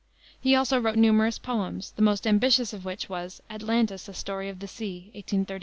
[0.39, 4.57] He also wrote numerous poems, the most ambitious of which was Atlantis, a Story of
[4.57, 5.59] the Sea, 1832.